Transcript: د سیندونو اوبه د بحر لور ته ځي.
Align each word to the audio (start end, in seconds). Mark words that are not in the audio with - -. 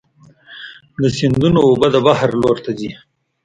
د 0.99 1.01
سیندونو 1.17 1.59
اوبه 1.67 1.87
د 1.91 1.95
بحر 2.05 2.29
لور 2.41 2.57
ته 2.65 2.71
ځي. 2.79 2.91